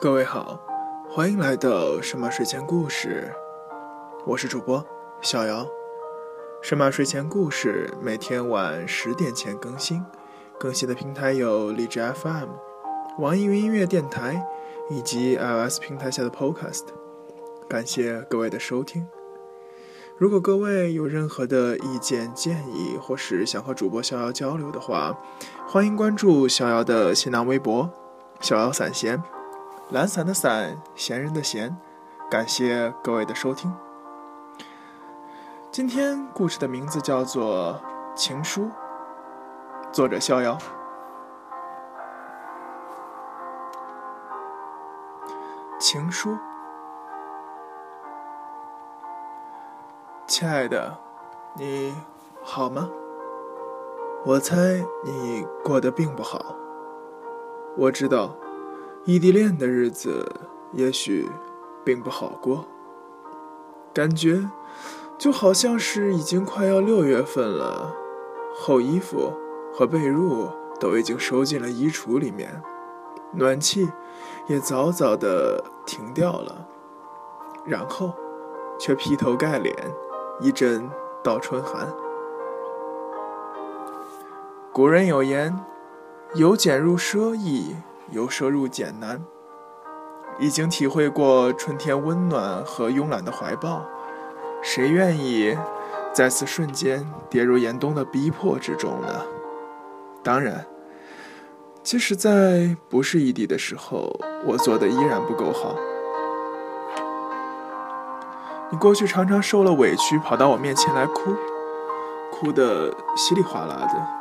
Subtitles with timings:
[0.00, 0.58] 各位好，
[1.10, 3.30] 欢迎来到神马睡前故事，
[4.24, 4.82] 我是主播
[5.20, 5.66] 小姚。
[6.62, 10.02] 神马睡前故事每天晚十点前更新，
[10.58, 12.48] 更新的平台有荔枝 FM、
[13.18, 14.42] 网易云音乐电台
[14.88, 16.84] 以及 iOS 平台下的 Podcast。
[17.68, 19.06] 感谢各位的收听。
[20.16, 25.14] 如果各位有任何的意见建议，或是想和主播逍遥交流的话，
[25.68, 27.90] 欢迎关注逍遥的新浪微博
[28.40, 29.22] “逍遥散闲”。
[29.90, 31.76] 懒散的散，闲人的闲，
[32.30, 33.74] 感谢各位的收听。
[35.72, 37.74] 今天故事的名字叫做
[38.14, 38.62] 《情书》，
[39.90, 40.56] 作者逍遥。
[45.80, 46.38] 情书，
[50.28, 50.96] 亲爱的，
[51.54, 51.96] 你
[52.44, 52.88] 好吗？
[54.24, 54.54] 我猜
[55.04, 56.54] 你过得并不好。
[57.76, 58.30] 我知道。
[59.06, 60.30] 异地恋的日子
[60.72, 61.28] 也许
[61.84, 62.66] 并不好过，
[63.94, 64.50] 感觉
[65.16, 67.94] 就好像是已经快要六月份了，
[68.54, 69.32] 厚衣服
[69.72, 72.62] 和被褥都已经收进了衣橱里面，
[73.32, 73.88] 暖气
[74.46, 76.68] 也早早的停掉了，
[77.64, 78.12] 然后
[78.78, 79.74] 却劈头盖脸
[80.40, 80.88] 一阵
[81.24, 81.88] 倒春寒。
[84.72, 85.58] 古人有言
[86.36, 87.74] ：“由俭入奢易。”
[88.10, 89.22] 由奢入俭难，
[90.38, 93.84] 已经体会过春天温暖和慵懒的怀抱，
[94.62, 95.56] 谁愿意
[96.12, 99.24] 再次瞬间跌入严冬的逼迫之中呢？
[100.22, 100.66] 当然，
[101.82, 105.76] 即使在不是异地的时候，我做的依然不够好。
[108.72, 111.34] 你过去常常受了委屈，跑到我面前来哭，
[112.32, 114.19] 哭得稀里哗啦的。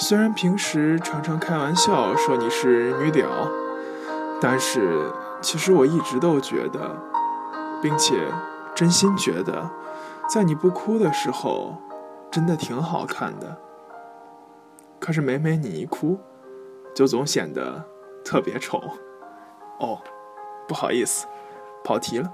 [0.00, 3.28] 虽然平时常常开玩笑说你是女屌，
[4.40, 5.10] 但是
[5.42, 6.96] 其实我一直都觉得，
[7.82, 8.14] 并且
[8.76, 9.68] 真心觉得，
[10.32, 11.74] 在你不哭的时候，
[12.30, 13.56] 真的挺好看的。
[15.00, 16.16] 可是每每你一哭，
[16.94, 17.84] 就总显得
[18.24, 18.80] 特别丑。
[19.80, 19.98] 哦，
[20.68, 21.26] 不好意思，
[21.82, 22.32] 跑题了。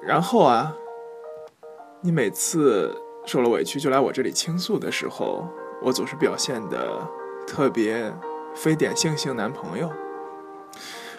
[0.00, 0.72] 然后啊，
[2.02, 2.96] 你每次
[3.26, 5.48] 受了委屈就来我这里倾诉的时候。
[5.84, 7.06] 我总是表现的
[7.46, 8.12] 特别
[8.54, 9.92] 非典型性男朋友。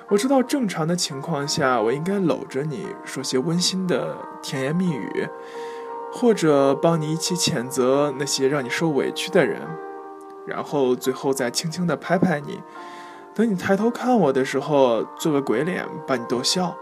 [0.08, 5.28] 我知道正常的情况下，我应该搂着你说些温馨的甜言蜜语，
[6.12, 9.62] 或者帮你一起谴责那些让你受委屈的人，
[10.46, 12.62] 然后最后再轻轻的拍拍你，
[13.34, 16.76] 等你抬头看我的时候，做个鬼脸把你逗笑，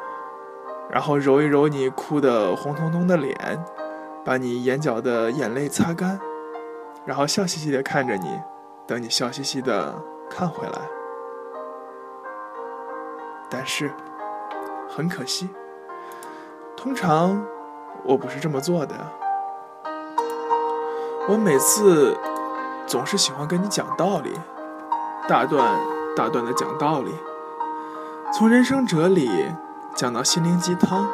[0.89, 3.37] 然后揉一揉你哭得红彤彤的脸，
[4.25, 6.19] 把你眼角的眼泪擦干。
[7.05, 8.39] 然后笑嘻嘻的看着你，
[8.87, 9.93] 等你笑嘻嘻的
[10.29, 10.81] 看回来。
[13.49, 13.91] 但是，
[14.89, 15.49] 很可惜，
[16.77, 17.45] 通常
[18.03, 18.95] 我不是这么做的。
[21.27, 22.17] 我每次
[22.87, 24.33] 总是喜欢跟你讲道理，
[25.27, 25.79] 大段
[26.15, 27.11] 大段的讲道理，
[28.33, 29.29] 从人生哲理
[29.93, 31.07] 讲到心灵鸡汤，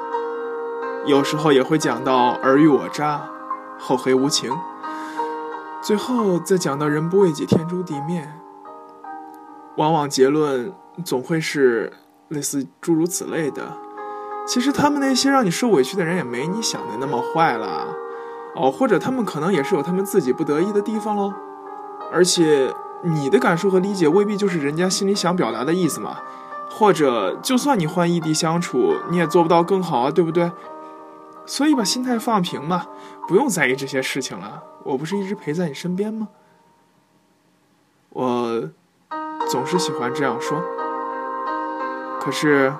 [1.05, 3.21] 有时候也会讲到尔虞我诈、
[3.79, 4.51] 厚黑无情。
[5.81, 8.27] 最后再讲到“人不为己，天诛地灭”，
[9.77, 10.73] 往往结论
[11.05, 11.93] 总会是
[12.27, 13.61] 类似诸如此类的。
[14.45, 17.87] 其实他们那些让你受委屈的人也没你想的那么坏啦，
[18.55, 21.33] 哦，或者他们可能也是有他们自己不得意的地方喽。
[22.11, 22.73] 而且
[23.03, 26.17] 你的感受和理解未必就是人家心里想表达的意思嘛。
[26.71, 30.51] 或者就算你换异地相处，你也做不到更好啊，对不对？
[31.49, 32.85] 所以把心态放平嘛，
[33.27, 34.61] 不用在意这些事情了。
[34.83, 36.27] 我不是一直陪在你身边吗？
[38.11, 38.69] 我
[39.49, 40.61] 总是喜欢这样说。
[42.21, 42.71] 可是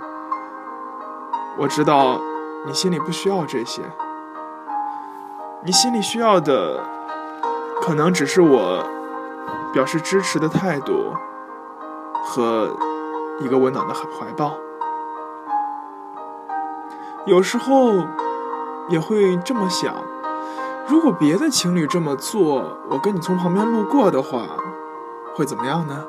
[1.57, 2.21] 我知道
[2.67, 3.81] 你心里不需要这些，
[5.65, 6.85] 你心里需要的
[7.81, 8.87] 可能只是我
[9.73, 11.15] 表示支持的态度
[12.23, 12.77] 和
[13.39, 14.55] 一个温暖的怀抱。
[17.25, 18.05] 有时候。
[18.89, 19.95] 也会这么想，
[20.87, 24.57] 如果别的情侣这么做，我跟你从旁边路过的话，
[25.35, 26.05] 会怎么样呢？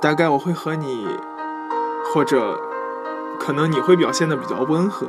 [0.00, 1.06] 大概我会和你，
[2.12, 2.60] 或者
[3.38, 5.06] 可能你会表现的比较温和，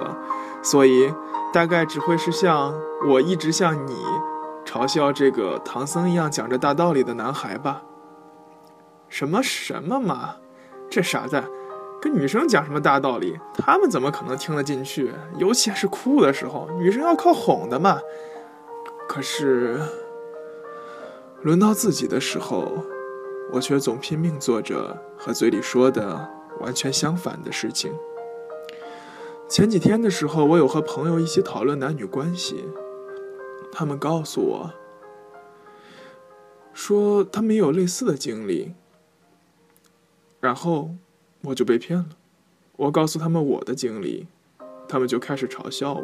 [0.61, 1.13] 所以
[1.51, 2.73] 大概只会是像
[3.09, 3.97] 我一直像你
[4.63, 7.81] 嘲笑这个唐僧一样讲着大道理的男孩吧。
[9.09, 10.35] 什么什么嘛，
[10.89, 11.43] 这傻子。
[12.05, 15.11] 跟女生讲什么大道理，他们怎么可能听得进去？
[15.39, 17.99] 尤其是哭的时候，女生要靠哄的嘛。
[19.09, 19.79] 可是，
[21.41, 22.83] 轮到自己的时候，
[23.51, 26.29] 我却总拼命做着和嘴里说的
[26.59, 27.91] 完全相反的事情。
[29.49, 32.65] 前几天的时候，我有和朋友一起讨论男女关系，
[33.71, 34.71] 他们告诉我，
[36.71, 38.75] 说他们也有类似的经历，
[40.39, 40.91] 然后
[41.45, 42.05] 我就被骗了。
[42.77, 44.27] 我告诉他们我的经历，
[44.87, 46.03] 他们就开始嘲笑我，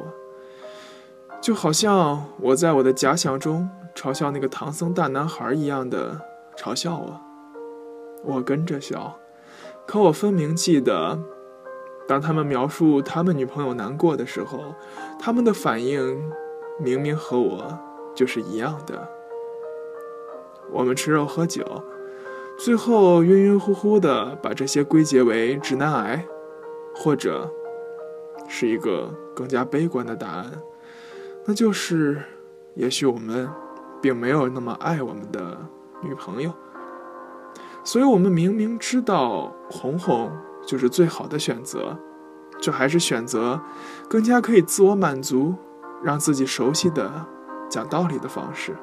[1.42, 6.22] 就好像我在我的假想中嘲笑那个唐僧大男孩一样的
[6.56, 7.20] 嘲笑我。
[8.24, 9.18] 我跟着笑，
[9.86, 11.20] 可我分明记得。
[12.08, 14.76] 当他们描述他们女朋友难过的时候，
[15.18, 16.30] 他们的反应
[16.78, 17.80] 明明和我
[18.14, 19.08] 就是一样的。
[20.72, 21.64] 我们吃肉喝酒，
[22.63, 26.24] 最后晕晕乎乎的把这些归结为直男癌，
[26.94, 27.52] 或者
[28.48, 30.46] 是一个更加悲观的答案，
[31.44, 32.22] 那就是
[32.75, 33.50] 也许我们
[34.00, 35.58] 并没有那么爱我们的
[36.04, 36.54] 女朋友，
[37.84, 40.31] 所以我们明明知道哄哄。
[40.64, 41.98] 就是最好的选择，
[42.60, 43.60] 就还是选择
[44.07, 45.56] 更加可以自我满足、
[46.04, 47.12] 让自己熟悉的
[47.68, 48.75] 讲道理的方式。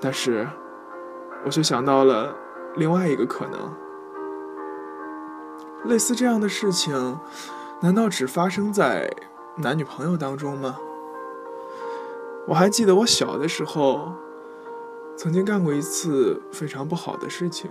[0.00, 0.44] 但是，
[1.44, 2.34] 我却想到了
[2.74, 3.70] 另外一个可能：
[5.84, 7.18] 类似这样的事情，
[7.80, 9.10] 难道只发生在
[9.56, 10.76] 男女朋友当中吗？
[12.48, 14.12] 我还记得我小的时候，
[15.16, 17.70] 曾经干过一次非常不好的事情。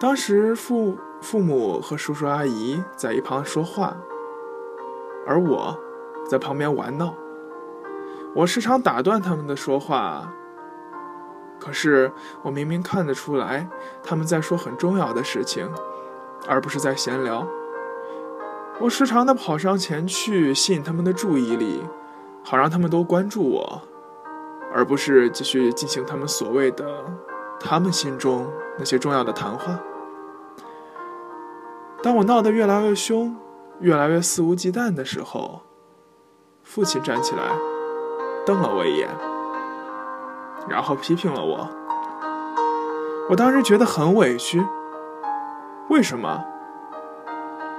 [0.00, 3.96] 当时父父母和叔叔阿姨在一旁说话，
[5.26, 5.78] 而我
[6.28, 7.14] 在旁边玩闹。
[8.34, 10.32] 我时常打断他们的说话，
[11.68, 12.10] 可是
[12.42, 13.68] 我明明看得出来
[14.02, 15.70] 他们在说很重要的事情，
[16.48, 17.46] 而不是在闲聊。
[18.80, 21.82] 我时常的跑上前去吸引他们的注意力，
[22.42, 23.82] 好让他们都关注我，
[24.72, 27.04] 而不是继续进行他们所谓的
[27.60, 29.78] 他们心中那些重要的谈话。
[32.02, 33.36] 当我闹得越来越凶，
[33.80, 35.60] 越来越肆无忌惮的时候，
[36.62, 37.42] 父亲站起来，
[38.46, 39.10] 瞪了我一眼，
[40.66, 41.68] 然后批评了我。
[43.28, 44.66] 我当时觉得很委屈。
[45.90, 46.44] 为什么？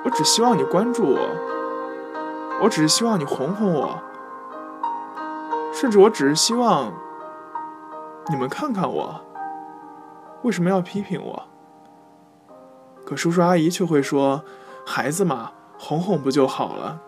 [0.05, 1.19] 我只希望你关注我，
[2.63, 3.99] 我只是希望你哄哄我，
[5.73, 6.93] 甚至我只是希望
[8.29, 9.21] 你们看看我。
[10.43, 11.43] 为什么要批评我？
[13.05, 14.43] 可叔叔阿姨却会说
[14.85, 17.01] ：“孩子嘛，哄哄不就好了？”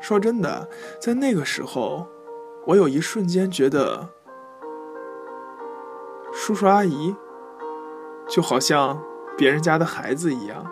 [0.00, 0.68] 说真的，
[1.00, 2.06] 在那个时候，
[2.68, 4.10] 我有一瞬间觉得，
[6.30, 7.16] 叔叔阿姨
[8.28, 9.02] 就好像
[9.38, 10.70] 别人家的孩子一样，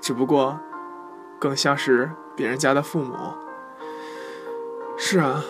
[0.00, 0.58] 只不过
[1.38, 3.14] 更像是别人家的父母。
[4.96, 5.44] 是啊，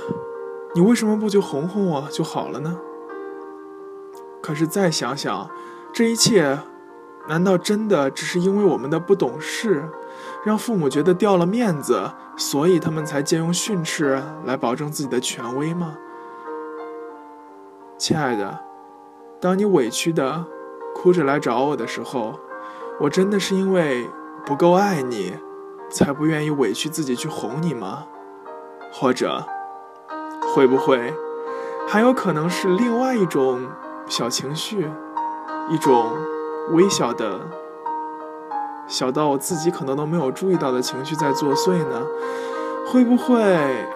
[0.74, 2.80] 你为什么不就哄哄我就好了呢？
[4.42, 5.48] 可是再想想。
[5.92, 6.58] 这一切，
[7.28, 9.88] 难道真的只是因为我们的不懂事，
[10.44, 15.96] 让父母觉得掉了面子，所以他们才借用训斥来保证自己的权威吗？
[17.96, 18.60] 亲爱的，
[19.40, 20.44] 当你委屈的
[20.94, 22.38] 哭着来找我的时候，
[23.00, 24.08] 我真的是因为
[24.44, 25.34] 不够爱你，
[25.90, 28.04] 才不愿意委屈自己去哄你吗？
[28.92, 29.46] 或者，
[30.54, 31.14] 会不会
[31.88, 33.66] 还有可能是另外一种
[34.06, 34.90] 小情绪？
[35.70, 36.12] 一种
[36.72, 37.40] 微小的、
[38.86, 42.06] 小到我自己可能都没有注意到的情绪在作祟呢？
[42.86, 43.86] 会不会？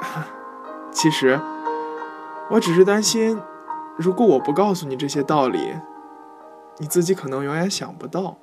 [0.90, 1.40] 其实，
[2.50, 3.40] 我只是担心，
[3.96, 5.76] 如果我不告诉你这些道理，
[6.78, 8.38] 你自己可能永远想不到。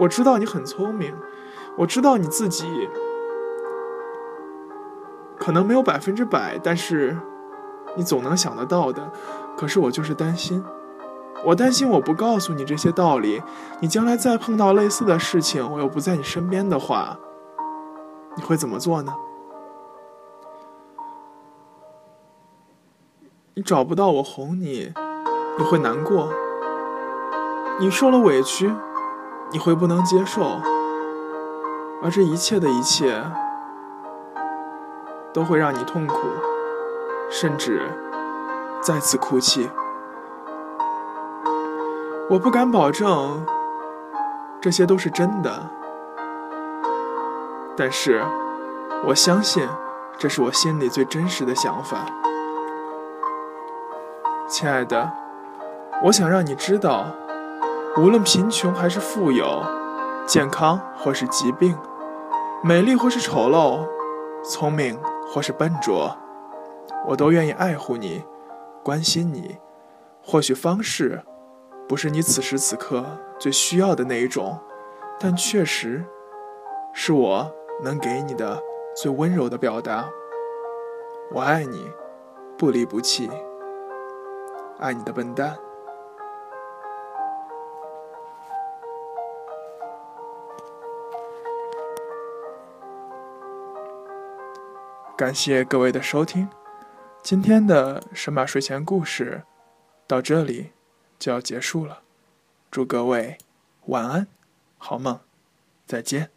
[0.00, 1.14] 我知道你很聪明，
[1.78, 2.88] 我知道你自己
[5.38, 7.16] 可能没有百分之百，但是
[7.96, 9.10] 你总能想得到的。
[9.56, 10.64] 可是我就是担心，
[11.44, 13.42] 我担心我不告诉你这些道理，
[13.80, 17.18] 你将来再碰到类似的事情，我又不在你身边的话，
[18.36, 19.14] 你会怎么做呢？
[23.54, 24.92] 你找不到我哄你，
[25.58, 26.28] 你会难过；
[27.78, 28.72] 你受了委屈，
[29.50, 30.60] 你会不能接受，
[32.02, 33.22] 而这一切的一切，
[35.32, 36.16] 都会让你痛苦，
[37.30, 37.90] 甚至。
[38.82, 39.68] 再次哭泣，
[42.30, 43.44] 我不敢保证
[44.60, 45.68] 这些都是真的，
[47.76, 48.24] 但是
[49.04, 49.66] 我相信
[50.16, 52.06] 这是我心里最真实的想法。
[54.46, 55.10] 亲爱的，
[56.04, 57.06] 我想让你知道，
[57.96, 59.64] 无论贫穷还是富有，
[60.24, 61.76] 健康或是疾病，
[62.62, 63.84] 美丽或是丑陋，
[64.44, 64.96] 聪明
[65.26, 66.16] 或是笨拙，
[67.08, 68.22] 我都愿意爱护你。
[68.84, 69.58] 关心你，
[70.22, 71.24] 或许方式
[71.90, 73.04] 不是你此时此刻
[73.36, 74.56] 最需要的那一种，
[75.18, 76.04] 但确实
[76.94, 78.62] 是我能给你的
[78.94, 80.08] 最温柔的表达。
[81.32, 81.90] 我爱你，
[82.56, 83.28] 不离不弃，
[84.78, 85.58] 爱你的笨蛋。
[95.16, 96.48] 感谢各位的收听，
[97.20, 99.42] 今天的神马睡前故事
[100.06, 100.70] 到这里
[101.20, 102.02] 就要结束了，
[102.70, 103.36] 祝各位
[103.86, 104.26] 晚安，
[104.78, 105.20] 好梦，
[105.86, 106.30] 再见。